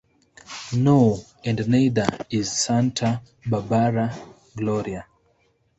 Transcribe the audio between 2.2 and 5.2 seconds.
is Santa Barbara, Gloria.